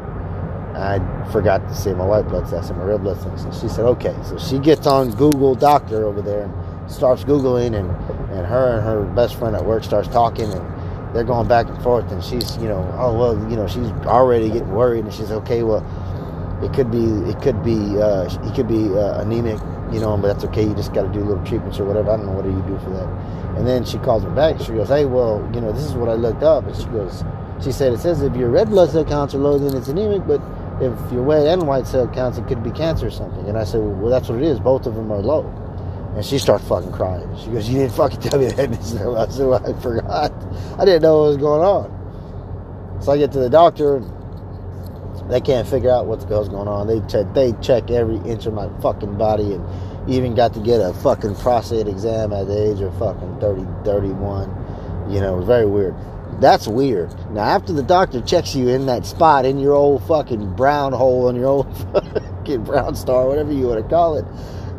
I 0.75 1.00
forgot 1.31 1.68
to 1.68 1.75
say 1.75 1.94
my 1.94 2.06
white 2.06 2.28
blood 2.28 2.50
test 2.50 2.69
and 2.69 2.80
my 2.80 2.86
red 2.86 3.01
blood 3.01 3.22
test. 3.22 3.46
And 3.46 3.54
she 3.54 3.68
said, 3.68 3.86
okay. 3.86 4.16
So 4.24 4.38
she 4.38 4.60
gets 4.60 4.88
on 4.88 5.12
Google 5.12 5.56
Doctor 5.56 6.06
over 6.06 6.22
there 6.22 6.44
and 6.44 6.92
starts 6.92 7.24
Googling, 7.24 7.75
and, 7.75 7.90
and 8.39 8.47
her 8.47 8.77
and 8.77 8.86
her 8.86 9.03
best 9.13 9.36
friend 9.36 9.56
at 9.56 9.65
work 9.65 9.83
starts 9.83 10.07
talking, 10.07 10.51
and 10.51 11.15
they're 11.15 11.24
going 11.24 11.47
back 11.47 11.68
and 11.68 11.81
forth. 11.83 12.12
And 12.12 12.24
she's, 12.24 12.57
you 12.57 12.68
know, 12.68 12.81
oh, 12.97 13.18
well, 13.18 13.50
you 13.50 13.56
know, 13.56 13.68
she's 13.68 13.88
already 14.07 14.47
getting 14.47 14.71
worried. 14.71 15.05
And 15.05 15.13
she's, 15.13 15.31
okay, 15.31 15.63
well, 15.63 15.84
it 16.63 16.74
could 16.74 16.91
be, 16.91 17.05
it 17.29 17.41
could 17.41 17.63
be, 17.63 17.77
uh, 18.00 18.29
he 18.43 18.51
could 18.55 18.67
be 18.67 18.89
uh, 18.98 19.22
anemic, 19.22 19.60
you 19.93 20.00
know, 20.00 20.17
but 20.17 20.34
that's 20.34 20.43
okay. 20.46 20.63
You 20.63 20.74
just 20.74 20.93
got 20.93 21.03
to 21.03 21.10
do 21.10 21.19
little 21.19 21.43
treatments 21.46 21.79
or 21.79 21.86
whatever. 21.86 22.12
I 22.12 22.17
don't 22.17 22.25
know 22.25 22.34
what 22.34 22.46
do 22.46 22.51
you 22.51 22.62
do 22.63 22.77
for 22.79 22.89
that. 22.91 23.08
And 23.58 23.67
then 23.67 23.84
she 23.86 23.98
calls 24.00 24.25
me 24.25 24.31
back. 24.31 24.60
She 24.60 24.72
goes, 24.72 24.88
hey, 24.88 25.05
well, 25.05 25.48
you 25.53 25.62
know, 25.62 25.72
this 25.72 25.84
is 25.84 25.93
what 25.93 26.10
I 26.10 26.13
looked 26.13 26.43
up. 26.43 26.65
And 26.65 26.75
she 26.75 26.86
goes, 26.86 27.24
she 27.62 27.72
said, 27.72 27.93
it 27.93 28.00
says 28.00 28.22
if 28.22 28.36
your 28.36 28.50
red 28.50 28.69
blood 28.69 28.89
cell 28.91 29.03
counts 29.03 29.36
are 29.36 29.39
low, 29.39 29.58
then 29.58 29.75
it's 29.75 29.89
anemic, 29.89 30.25
but 30.25 30.41
if 30.81 30.93
your 31.12 31.24
red 31.24 31.46
and 31.46 31.67
white 31.67 31.86
cell 31.88 32.08
counts, 32.08 32.38
it 32.38 32.48
could 32.48 32.63
be 32.63 32.72
cancer 32.72 33.08
or 33.08 33.12
something. 33.12 33.46
And 33.48 33.58
I 33.58 33.65
said, 33.65 33.81
well, 33.81 34.10
that's 34.10 34.29
what 34.29 34.38
it 34.38 34.46
is. 34.46 34.60
Both 34.62 34.86
of 34.86 34.96
them 34.96 35.12
are 35.12 35.19
low. 35.19 35.43
And 36.16 36.25
she 36.25 36.39
started 36.39 36.66
fucking 36.66 36.92
crying. 36.92 37.30
She 37.38 37.50
goes, 37.50 37.70
you 37.70 37.80
didn't 37.80 37.94
fucking 37.94 38.20
tell 38.20 38.39
me 38.39 38.48
that. 38.48 38.70
I 38.70 39.30
said, 39.32 39.48
well, 39.48 39.66
I 39.66 39.80
forgot. 39.82 40.32
I 40.80 40.86
didn't 40.86 41.04
know 41.04 41.22
what 41.22 41.28
was 41.28 41.38
going 41.38 41.62
on. 41.62 43.00
So 43.01 43.12
I 43.12 43.18
get 43.18 43.32
to 43.34 43.39
the 43.39 43.50
doctor, 43.50 43.98
and 43.98 45.32
they 45.32 45.39
can't 45.39 45.68
figure 45.68 45.92
out 45.92 46.08
what 46.08 46.20
the 46.20 46.28
hell's 46.28 46.50
going 46.50 46.68
on. 46.68 46.88
They 46.88 47.00
check, 47.08 47.34
they 47.34 47.54
check 47.62 47.92
every 47.92 48.18
inch 48.30 48.46
of 48.46 48.54
my 48.54 48.70
fucking 48.82 49.18
body, 49.18 49.54
and 49.54 49.63
even 50.10 50.36
got 50.36 50.54
to 50.56 50.60
get 50.60 50.82
a 50.82 50.94
fucking 50.96 51.36
prostate 51.36 51.88
exam 51.88 52.34
at 52.34 52.48
the 52.48 52.72
age 52.72 52.82
of 52.82 52.98
fucking 52.98 53.39
30, 53.39 53.66
31. 53.86 54.50
You 55.10 55.22
know, 55.22 55.36
it 55.36 55.38
was 55.38 55.46
very 55.46 55.66
weird. 55.66 55.96
That's 56.39 56.68
weird. 56.68 57.13
Now, 57.32 57.44
after 57.44 57.74
the 57.74 57.84
doctor 57.84 58.22
checks 58.22 58.56
you 58.56 58.70
in 58.70 58.86
that 58.88 59.06
spot 59.06 59.46
in 59.46 59.60
your 59.60 59.74
old 59.74 60.04
fucking 60.06 60.56
brown 60.56 60.94
hole 60.94 61.30
in 61.30 61.36
your 61.36 61.48
old 61.48 61.78
fucking 61.94 62.63
brown 62.63 62.96
star, 62.96 63.28
whatever 63.28 63.51
you 63.51 63.68
want 63.68 63.84
to 63.84 63.89
call 63.89 64.18
it, 64.18 64.25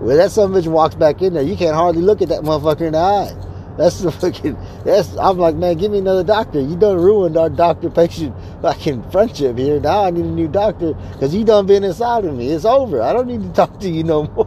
when 0.00 0.16
that 0.16 0.30
son 0.32 0.50
of 0.50 0.56
a 0.56 0.60
bitch 0.60 0.66
walks 0.66 0.94
back 0.94 1.20
in 1.22 1.34
there, 1.34 1.42
you 1.42 1.56
can't 1.56 1.74
hardly 1.74 2.02
look 2.02 2.22
at 2.22 2.28
that 2.30 2.42
motherfucker 2.42 2.82
in 2.82 2.92
the 2.92 2.98
eye. 2.98 3.34
That's 3.76 4.00
the 4.00 4.10
fucking. 4.20 4.56
That's. 4.84 5.16
I'm 5.16 5.38
like, 5.38 5.54
man, 5.56 5.76
give 5.76 5.92
me 5.92 5.98
another 5.98 6.24
doctor. 6.24 6.60
You 6.60 6.76
done 6.76 6.96
ruined 6.96 7.36
our 7.36 7.48
doctor-patient 7.48 8.34
fucking 8.62 9.10
friendship 9.12 9.58
here. 9.58 9.80
Now 9.80 10.04
I 10.04 10.10
need 10.10 10.24
a 10.24 10.28
new 10.28 10.48
doctor 10.48 10.94
because 11.12 11.34
you 11.34 11.44
done 11.44 11.66
been 11.66 11.84
inside 11.84 12.24
of 12.24 12.34
me. 12.34 12.48
It's 12.48 12.64
over. 12.64 13.02
I 13.02 13.12
don't 13.12 13.26
need 13.26 13.42
to 13.42 13.52
talk 13.54 13.78
to 13.80 13.88
you 13.88 14.02
no 14.02 14.24
more. 14.24 14.44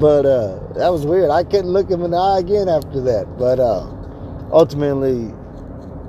but 0.00 0.26
uh, 0.26 0.58
that 0.74 0.88
was 0.90 1.06
weird. 1.06 1.30
I 1.30 1.44
couldn't 1.44 1.70
look 1.70 1.90
him 1.90 2.02
in 2.02 2.10
the 2.12 2.16
eye 2.18 2.40
again 2.40 2.68
after 2.68 3.00
that. 3.02 3.38
But 3.38 3.60
uh, 3.60 3.86
ultimately, 4.52 5.32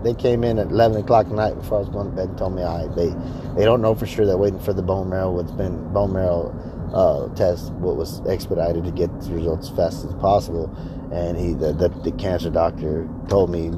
they 0.04 0.14
came 0.14 0.44
in 0.44 0.60
at 0.60 0.68
11 0.68 0.98
o'clock 0.98 1.28
at 1.28 1.32
night 1.34 1.56
before 1.56 1.78
I 1.78 1.82
was 1.82 1.90
going 1.90 2.10
to 2.10 2.16
bed 2.16 2.30
and 2.30 2.38
told 2.38 2.56
me, 2.56 2.64
all 2.64 2.86
right, 2.88 2.96
they, 2.96 3.10
they 3.58 3.66
don't 3.66 3.82
know 3.82 3.96
for 3.96 4.06
sure. 4.06 4.26
They're 4.26 4.38
waiting 4.38 4.60
for 4.60 4.74
the 4.74 4.84
bone 4.84 5.10
marrow. 5.10 5.32
What's 5.32 5.52
been 5.52 5.92
bone 5.94 6.14
marrow 6.14 6.54
uh, 6.96 7.28
test, 7.36 7.74
what 7.74 7.98
was 7.98 8.26
expedited 8.26 8.86
to 8.86 8.92
get 8.92 9.12
the 9.22 9.34
results 9.34 9.70
as 9.70 9.76
fast 9.76 10.06
as 10.06 10.14
possible. 10.16 10.74
And 11.12 11.38
he, 11.38 11.54
the, 11.54 11.74
the, 11.74 11.90
the 11.90 12.12
cancer 12.14 12.50
doctor 12.50 13.08
told 13.28 13.50
me, 13.52 13.72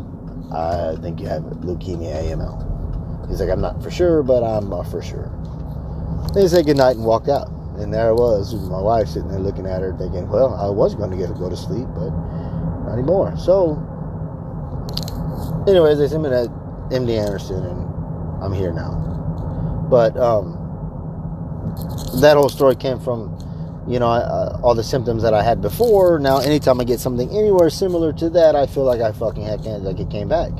I 0.53 0.95
think 1.01 1.19
you 1.19 1.27
have 1.27 1.43
leukemia 1.43 2.23
AML. 2.23 3.27
He's 3.27 3.41
like, 3.41 3.49
I'm 3.49 3.59
not 3.59 3.83
for 3.83 3.91
sure, 3.91 4.23
but 4.23 4.43
I'm 4.43 4.71
uh, 4.71 4.83
for 4.83 5.01
sure. 5.01 5.33
They 6.33 6.47
said 6.47 6.65
goodnight 6.65 6.95
and 6.95 7.05
walked 7.05 7.27
out. 7.27 7.49
And 7.77 7.93
there 7.93 8.09
I 8.09 8.11
was, 8.11 8.53
with 8.53 8.69
my 8.71 8.81
wife 8.81 9.07
sitting 9.07 9.29
there 9.29 9.39
looking 9.39 9.65
at 9.67 9.81
her, 9.81 9.95
thinking, 9.97 10.29
well, 10.29 10.53
I 10.55 10.69
was 10.69 10.95
going 10.95 11.11
to 11.11 11.17
get 11.17 11.27
to 11.27 11.33
go 11.33 11.49
to 11.49 11.57
sleep, 11.57 11.87
but 11.93 12.09
not 12.85 12.93
anymore. 12.93 13.35
So, 13.37 13.77
anyways, 15.67 15.97
they 15.99 16.07
sent 16.07 16.23
me 16.23 16.29
to 16.29 16.49
MD 16.89 17.19
Anderson, 17.19 17.63
and 17.63 18.43
I'm 18.43 18.53
here 18.53 18.71
now. 18.71 19.87
But 19.89 20.17
um, 20.17 20.56
that 22.21 22.35
whole 22.35 22.49
story 22.49 22.75
came 22.75 22.99
from, 22.99 23.35
you 23.87 23.99
know, 23.99 24.07
uh, 24.07 24.59
all 24.63 24.75
the 24.75 24.83
symptoms 24.83 25.23
that 25.23 25.33
I 25.33 25.43
had 25.43 25.61
before. 25.61 26.19
Now, 26.19 26.39
anytime 26.39 26.79
I 26.79 26.83
get 26.83 26.99
something 26.99 27.29
anywhere 27.29 27.69
similar 27.69 28.13
to 28.13 28.29
that, 28.31 28.55
I 28.55 28.65
feel 28.65 28.83
like 28.83 29.01
I 29.01 29.11
fucking 29.11 29.43
had 29.43 29.61
like 29.61 29.99
it 29.99 30.09
came 30.09 30.27
back, 30.27 30.51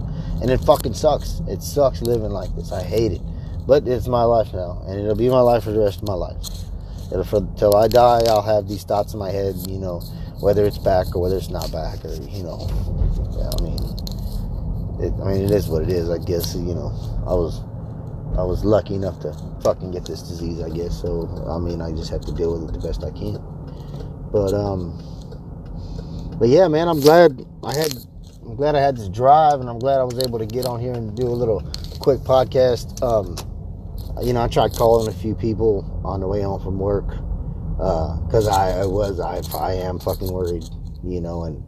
and 0.41 0.49
it 0.49 0.59
fucking 0.59 0.93
sucks. 0.93 1.41
It 1.47 1.61
sucks 1.61 2.01
living 2.01 2.31
like 2.31 2.55
this. 2.55 2.71
I 2.71 2.83
hate 2.83 3.13
it, 3.13 3.21
but 3.67 3.87
it's 3.87 4.07
my 4.07 4.23
life 4.23 4.53
now, 4.53 4.81
and 4.87 4.99
it'll 4.99 5.15
be 5.15 5.29
my 5.29 5.41
life 5.41 5.63
for 5.63 5.71
the 5.71 5.79
rest 5.79 6.01
of 6.01 6.07
my 6.07 6.13
life. 6.13 6.37
It'll, 7.11 7.23
for, 7.23 7.47
till 7.57 7.75
I 7.75 7.87
die, 7.87 8.21
I'll 8.27 8.41
have 8.41 8.67
these 8.67 8.83
thoughts 8.83 9.13
in 9.13 9.19
my 9.19 9.31
head. 9.31 9.55
You 9.67 9.79
know, 9.79 9.99
whether 10.39 10.65
it's 10.65 10.77
back 10.77 11.15
or 11.15 11.21
whether 11.21 11.37
it's 11.37 11.49
not 11.49 11.71
back, 11.71 12.03
or 12.05 12.13
you 12.13 12.43
know, 12.43 12.67
yeah, 13.35 13.51
I 13.57 13.61
mean, 13.61 13.79
it, 14.99 15.13
I 15.21 15.33
mean, 15.33 15.45
it 15.45 15.51
is 15.51 15.67
what 15.67 15.83
it 15.83 15.89
is. 15.89 16.09
I 16.09 16.17
guess 16.17 16.55
you 16.55 16.75
know, 16.75 16.91
I 17.25 17.33
was 17.33 17.61
I 18.37 18.43
was 18.43 18.63
lucky 18.63 18.95
enough 18.95 19.19
to 19.21 19.33
fucking 19.63 19.91
get 19.91 20.05
this 20.05 20.21
disease, 20.21 20.61
I 20.61 20.69
guess. 20.69 21.01
So, 21.01 21.27
I 21.49 21.57
mean, 21.57 21.81
I 21.81 21.91
just 21.91 22.11
have 22.11 22.21
to 22.21 22.31
deal 22.31 22.53
with 22.53 22.69
it 22.69 22.79
the 22.79 22.87
best 22.87 23.03
I 23.03 23.11
can. 23.11 23.41
But, 24.31 24.53
um, 24.53 25.01
but 26.39 26.49
yeah, 26.49 26.67
man, 26.67 26.87
I'm 26.87 26.99
glad 26.99 27.43
I 27.63 27.75
had, 27.75 27.93
I'm 28.43 28.55
glad 28.55 28.75
I 28.75 28.79
had 28.79 28.95
this 28.95 29.09
drive 29.09 29.59
and 29.59 29.69
I'm 29.69 29.79
glad 29.79 29.99
I 29.99 30.03
was 30.03 30.19
able 30.19 30.37
to 30.39 30.45
get 30.45 30.65
on 30.65 30.79
here 30.79 30.93
and 30.93 31.15
do 31.15 31.27
a 31.27 31.33
little 31.33 31.61
quick 31.99 32.19
podcast. 32.19 33.01
Um, 33.01 33.35
you 34.23 34.33
know, 34.33 34.43
I 34.43 34.47
tried 34.47 34.73
calling 34.73 35.07
a 35.07 35.17
few 35.17 35.33
people 35.35 36.01
on 36.05 36.19
the 36.19 36.27
way 36.27 36.41
home 36.41 36.61
from 36.61 36.77
work, 36.77 37.07
uh, 37.79 38.17
cause 38.29 38.47
I, 38.47 38.81
I 38.81 38.85
was, 38.85 39.19
I, 39.19 39.41
I 39.57 39.73
am 39.73 39.99
fucking 39.99 40.31
worried, 40.31 40.65
you 41.03 41.21
know, 41.21 41.43
and, 41.45 41.63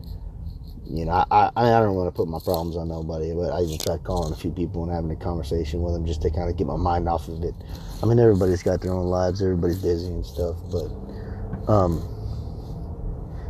you 0.90 1.06
know, 1.06 1.26
I, 1.32 1.52
I, 1.56 1.74
I 1.74 1.80
don't 1.82 1.96
want 1.96 2.08
to 2.08 2.12
put 2.12 2.28
my 2.28 2.40
problems 2.44 2.76
on 2.76 2.88
nobody, 2.90 3.34
but 3.34 3.54
I 3.54 3.62
just 3.62 3.86
tried 3.86 4.04
calling 4.04 4.34
a 4.34 4.36
few 4.36 4.52
people 4.52 4.84
and 4.84 4.92
having 4.92 5.12
a 5.12 5.16
conversation 5.16 5.82
with 5.82 5.94
them 5.94 6.06
just 6.06 6.22
to 6.24 6.32
kind 6.32 6.50
of 6.50 6.58
get 6.58 6.68
my 6.68 6.78
mind 6.78 7.08
off 7.08 7.28
of 7.28 7.44
it. 7.44 7.54
I 8.02 8.08
mean, 8.08 8.20
everybody's 8.20 8.64
got 8.64 8.82
their 8.82 8.94
own 8.94 9.08
lives, 9.08 9.42
everybody's 9.42 9.80
busy 9.80 10.08
and 10.08 10.26
stuff, 10.26 10.58
but, 10.72 10.90
um, 11.72 12.04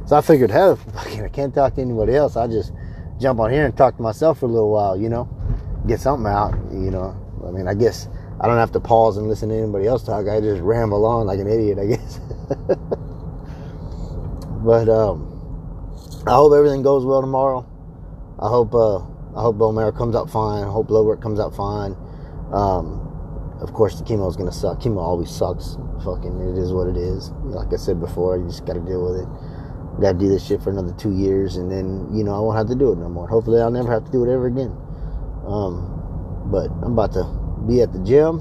so 0.06 0.18
I 0.18 0.22
figured, 0.22 0.52
hell, 0.52 0.80
I 0.98 1.30
can't 1.30 1.54
talk 1.54 1.76
to 1.76 1.82
anybody 1.82 2.16
else. 2.16 2.36
I 2.36 2.48
just 2.48 2.74
jump 3.20 3.40
on 3.40 3.52
here 3.52 3.66
and 3.66 3.78
talk 3.78 3.96
to 3.98 4.02
myself 4.02 4.40
for 4.40 4.48
a 4.48 4.50
little 4.50 4.72
while, 4.72 5.00
you 5.00 5.08
know, 5.08 5.30
get 5.88 6.00
something 6.02 6.26
out, 6.26 6.56
you 6.72 6.92
know. 6.92 7.16
I 7.48 7.52
mean, 7.52 7.68
I 7.68 7.74
guess 7.76 8.10
I 8.42 8.48
don't 8.48 8.58
have 8.58 8.72
to 8.74 8.80
pause 8.80 9.18
and 9.18 9.30
listen 9.30 9.50
to 9.50 9.56
anybody 9.56 9.88
else 9.88 10.04
talk. 10.04 10.28
I 10.28 10.42
just 10.42 10.62
ramble 10.62 11.06
on 11.06 11.28
like 11.28 11.40
an 11.40 11.48
idiot, 11.48 11.78
I 11.80 11.86
guess. 11.86 12.20
but, 14.66 14.90
um, 14.90 15.39
I 16.28 16.32
hope 16.32 16.54
everything 16.54 16.84
goes 16.84 17.06
well 17.06 17.22
tomorrow. 17.22 17.66
I 18.40 18.48
hope 18.48 18.74
uh, 18.74 18.98
I 19.38 19.42
hope 19.42 19.58
bone 19.58 19.76
marrow 19.76 19.92
comes 19.92 20.16
out 20.16 20.30
fine. 20.30 20.64
I 20.64 20.72
hope 20.72 20.88
blood 20.88 21.06
work 21.06 21.22
comes 21.22 21.40
out 21.40 21.56
fine. 21.56 21.96
Um, 22.52 23.06
of 23.62 23.74
course, 23.74 24.00
the 24.00 24.06
chemo 24.06 24.30
is 24.30 24.36
gonna 24.36 24.52
suck. 24.52 24.80
Chemo 24.80 25.00
always 25.00 25.30
sucks. 25.30 25.78
Fucking, 26.04 26.40
it 26.40 26.58
is 26.58 26.72
what 26.72 26.88
it 26.88 26.98
is. 26.98 27.32
Like 27.44 27.74
I 27.74 27.78
said 27.78 28.00
before, 28.00 28.38
you 28.38 28.48
just 28.48 28.66
gotta 28.66 28.80
deal 28.80 29.04
with 29.04 29.22
it. 29.22 29.28
Gotta 30.02 30.18
do 30.18 30.30
this 30.30 30.46
shit 30.46 30.62
for 30.62 30.72
another 30.72 30.94
two 30.94 31.12
years, 31.12 31.58
and 31.58 31.72
then 31.72 32.08
you 32.16 32.24
know 32.24 32.36
I 32.36 32.40
won't 32.40 32.58
have 32.58 32.68
to 32.68 32.76
do 32.76 32.92
it 32.92 32.98
no 32.98 33.10
more. 33.10 33.28
Hopefully, 33.28 33.62
I'll 33.62 33.72
never 33.72 33.92
have 33.92 34.06
to 34.06 34.12
do 34.12 34.24
it 34.24 34.34
ever 34.34 34.48
again. 34.48 34.76
Um, 35.46 36.48
but 36.52 36.72
I'm 36.84 36.94
about 36.94 37.14
to 37.14 37.26
be 37.68 37.82
at 37.82 37.92
the 37.92 38.00
gym. 38.00 38.40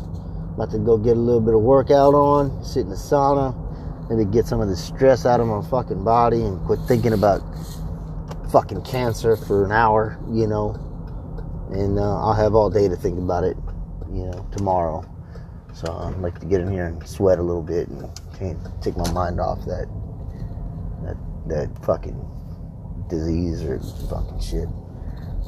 About 0.54 0.70
to 0.72 0.78
go 0.78 0.98
get 0.98 1.16
a 1.16 1.20
little 1.20 1.40
bit 1.40 1.54
of 1.54 1.62
workout 1.62 2.14
on. 2.14 2.64
Sit 2.64 2.82
in 2.82 2.90
the 2.90 2.96
sauna 2.96 3.67
maybe 4.08 4.24
get 4.30 4.46
some 4.46 4.60
of 4.60 4.68
the 4.68 4.76
stress 4.76 5.26
out 5.26 5.40
of 5.40 5.46
my 5.46 5.62
fucking 5.68 6.02
body 6.04 6.42
and 6.42 6.64
quit 6.66 6.80
thinking 6.88 7.12
about 7.12 7.42
fucking 8.50 8.82
cancer 8.82 9.36
for 9.36 9.64
an 9.64 9.72
hour, 9.72 10.18
you 10.30 10.46
know. 10.46 10.74
And 11.70 11.98
uh, 11.98 12.18
I'll 12.20 12.34
have 12.34 12.54
all 12.54 12.70
day 12.70 12.88
to 12.88 12.96
think 12.96 13.18
about 13.18 13.44
it, 13.44 13.56
you 14.10 14.24
know, 14.24 14.48
tomorrow. 14.56 15.04
So 15.74 15.92
I'd 15.92 16.20
like 16.20 16.38
to 16.40 16.46
get 16.46 16.60
in 16.60 16.70
here 16.70 16.86
and 16.86 17.06
sweat 17.06 17.38
a 17.38 17.42
little 17.42 17.62
bit 17.62 17.88
and 17.88 18.10
take 18.80 18.96
my 18.96 19.10
mind 19.12 19.40
off 19.40 19.64
that 19.66 19.86
that 21.02 21.16
that 21.46 21.84
fucking 21.84 22.18
disease 23.08 23.62
or 23.62 23.78
fucking 24.08 24.40
shit. 24.40 24.68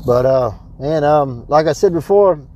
But 0.07 0.27
uh, 0.27 0.53
man, 0.79 1.05
um, 1.05 1.47
like 1.49 1.67
I 1.67 1.73
said 1.73 1.93
before, 1.93 2.47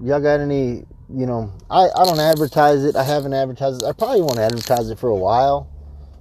y'all 0.00 0.20
got 0.20 0.40
any 0.40 0.84
you 1.14 1.26
know, 1.26 1.52
I, 1.70 1.88
I 1.96 2.04
don't 2.04 2.20
advertise 2.20 2.84
it. 2.84 2.96
I 2.96 3.04
haven't 3.04 3.34
advertised 3.34 3.82
it. 3.82 3.86
I 3.86 3.92
probably 3.92 4.22
won't 4.22 4.38
advertise 4.38 4.90
it 4.90 4.98
for 4.98 5.08
a 5.08 5.16
while, 5.16 5.68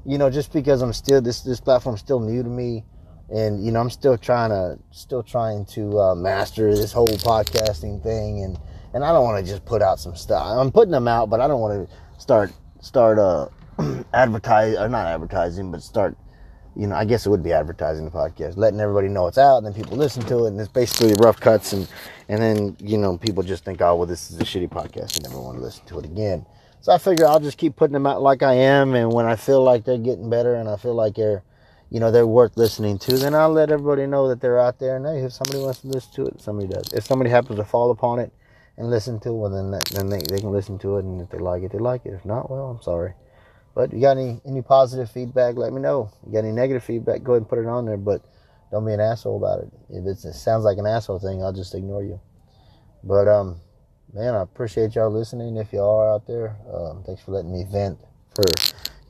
you 0.05 0.17
know, 0.17 0.29
just 0.29 0.53
because 0.53 0.81
I'm 0.81 0.93
still 0.93 1.22
this 1.22 1.41
this 1.41 1.60
platform's 1.60 2.00
still 2.00 2.19
new 2.19 2.43
to 2.43 2.50
me, 2.50 2.86
and 3.29 3.63
you 3.63 3.72
know 3.72 3.81
I'm 3.81 3.89
still 3.89 4.17
trying 4.17 4.50
to 4.50 4.79
still 4.91 5.24
trying 5.24 5.65
to 5.67 6.00
uh, 6.00 6.15
master 6.15 6.74
this 6.74 6.91
whole 6.91 7.08
podcasting 7.08 8.01
thing, 8.03 8.43
and 8.43 8.60
and 8.93 9.03
I 9.03 9.12
don't 9.13 9.24
want 9.24 9.46
to 9.46 9.51
just 9.51 9.65
put 9.65 9.81
out 9.81 10.00
some 10.00 10.15
stuff. 10.15 10.43
I'm 10.46 10.72
putting 10.72 10.91
them 10.91 11.08
out, 11.08 11.29
but 11.29 11.39
I 11.39 11.48
don't 11.48 11.62
want 11.62 11.88
to 11.89 11.96
start 12.19 12.51
start 12.81 13.19
uh 13.19 13.48
advertise 14.13 14.75
or 14.77 14.89
not 14.89 15.08
advertising, 15.08 15.72
but 15.72 15.84
start 15.84 16.17
you 16.76 16.88
know, 16.88 16.96
I 16.96 17.06
guess 17.06 17.26
it 17.26 17.30
would 17.30 17.44
be 17.44 17.54
advertising 17.54 18.06
the 18.06 18.12
podcast, 18.12 18.58
letting 18.58 18.80
everybody 18.80 19.08
know 19.08 19.28
it's 19.28 19.38
out, 19.38 19.58
and 19.58 19.66
then 19.66 19.74
people 19.74 19.98
listen 19.98 20.24
to 20.28 20.46
it, 20.46 20.50
and 20.50 20.60
it's 20.60 20.72
basically 20.72 21.14
rough 21.16 21.40
cuts, 21.40 21.74
and 21.74 21.88
and 22.30 22.42
then 22.42 22.78
you 22.80 22.98
know 22.98 23.18
people 23.18 23.44
just 23.44 23.66
think, 23.66 23.82
oh 23.82 23.96
well, 23.96 24.06
this 24.08 24.32
is 24.32 24.40
a 24.40 24.44
shitty 24.44 24.70
podcast, 24.70 25.16
and 25.18 25.24
never 25.24 25.42
want 25.42 25.58
to 25.58 25.64
listen 25.64 25.86
to 25.88 26.00
it 26.00 26.06
again. 26.06 26.46
So 26.82 26.94
I 26.94 26.98
figure 26.98 27.28
I'll 27.28 27.42
just 27.42 27.58
keep 27.58 27.76
putting 27.76 27.94
them 27.94 28.08
out 28.08 28.22
like 28.22 28.44
I 28.44 28.54
am, 28.54 28.94
and 28.96 29.12
when 29.12 29.26
I 29.26 29.36
feel 29.36 29.64
like 29.64 29.84
they're 29.84 29.98
getting 29.98 30.30
better, 30.30 30.56
and 30.56 30.70
I 30.70 30.78
feel 30.78 30.94
like 30.94 31.16
they're, 31.16 31.44
you 31.90 32.00
know, 32.00 32.12
they're 32.12 32.28
worth 32.28 32.56
listening 32.56 32.98
to, 33.00 33.18
then 33.18 33.36
I'll 33.36 33.52
let 33.52 33.72
everybody 33.72 34.06
know 34.08 34.30
that 34.30 34.40
they're 34.40 34.60
out 34.60 34.80
there, 34.80 34.96
and 34.96 35.06
hey, 35.06 35.26
if 35.26 35.34
somebody 35.34 35.60
wants 35.60 35.82
to 35.82 35.88
listen 35.88 36.14
to 36.14 36.26
it, 36.28 36.42
somebody 36.42 36.68
does. 36.70 36.94
If 36.94 37.06
somebody 37.06 37.30
happens 37.32 37.58
to 37.58 37.66
fall 37.66 37.92
upon 37.92 38.20
it 38.20 38.32
and 38.78 38.90
listen 38.90 39.20
to 39.22 39.30
it, 39.30 39.34
well 39.34 39.50
then 39.50 39.72
then 39.92 40.10
they, 40.10 40.22
they 40.30 40.40
can 40.40 40.52
listen 40.52 40.78
to 40.80 40.98
it, 40.98 41.06
and 41.06 41.20
if 41.22 41.30
they 41.30 41.40
like 41.40 41.64
it, 41.64 41.72
they 41.72 41.80
like 41.80 42.06
it. 42.06 42.14
If 42.14 42.24
not, 42.24 42.50
well, 42.50 42.68
I'm 42.70 42.82
sorry. 42.82 43.14
But 43.80 43.94
you 43.94 44.02
got 44.02 44.18
any 44.18 44.42
any 44.46 44.62
positive 44.62 45.10
feedback? 45.10 45.56
Let 45.56 45.72
me 45.72 45.80
know. 45.80 46.12
You 46.28 46.34
got 46.34 46.40
any 46.40 46.52
negative 46.52 46.84
feedback? 46.84 47.24
Go 47.24 47.32
ahead 47.32 47.44
and 47.44 47.50
put 47.50 47.60
it 47.60 47.66
on 47.66 47.86
there. 47.86 47.96
But 47.96 48.22
don't 48.72 48.86
be 48.86 48.92
an 48.92 49.00
asshole 49.00 49.38
about 49.38 49.60
it. 49.60 49.72
If 49.90 50.06
it 50.06 50.34
sounds 50.34 50.66
like 50.66 50.78
an 50.78 50.86
asshole 50.86 51.20
thing, 51.20 51.42
I'll 51.42 51.54
just 51.54 51.74
ignore 51.74 52.04
you. 52.04 52.20
But 53.06 53.30
um, 53.30 53.62
man, 54.14 54.36
I 54.36 54.42
appreciate 54.42 54.96
y'all 54.96 55.10
listening. 55.10 55.56
If 55.56 55.72
y'all 55.72 55.98
are 55.98 56.14
out 56.14 56.28
there, 56.28 56.58
um, 56.74 57.04
thanks 57.06 57.22
for 57.22 57.32
letting 57.32 57.54
me 57.54 57.64
vent 57.72 57.98
for 58.36 58.44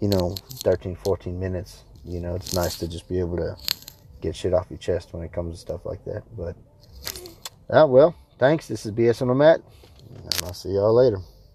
you 0.01 0.07
know 0.07 0.35
13, 0.63 0.95
14 0.97 1.39
minutes. 1.39 1.85
You 2.05 2.19
know, 2.19 2.35
it's 2.35 2.53
nice 2.53 2.77
to 2.77 2.87
just 2.87 3.09
be 3.09 3.19
able 3.19 3.37
to 3.37 3.57
get 4.21 4.35
shit 4.35 4.53
off 4.53 4.67
your 4.69 4.77
chest 4.77 5.13
when 5.13 5.23
it 5.23 5.33
comes 5.33 5.55
to 5.55 5.59
stuff 5.59 5.83
like 5.83 6.05
that. 6.05 6.21
But 6.37 6.55
ah, 7.71 7.87
well, 7.87 8.15
thanks. 8.37 8.67
This 8.67 8.85
is 8.85 8.91
BS 8.91 9.23
on 9.23 9.29
the 9.29 9.33
mat, 9.33 9.61
and 10.15 10.43
I'll 10.43 10.53
see 10.53 10.69
y'all 10.69 10.93
later. 10.93 11.17